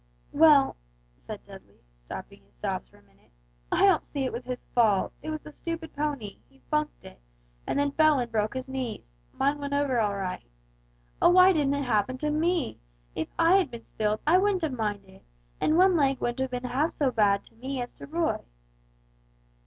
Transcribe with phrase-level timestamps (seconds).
[0.31, 0.77] "Well,"
[1.19, 3.29] said Dudley, stopping his sobs for a minute;
[3.71, 7.21] "I don't see it was his fault; it was the stupid pony; he funked it,
[7.67, 10.49] and then fell and broke his knees; mine went over all right.
[11.21, 12.79] Oh, why didn't it happen to me!
[13.13, 15.21] If I had been spilled, I wouldn't have minded,
[15.59, 18.39] and one leg wouldn't have been half so bad to me as to Roy!"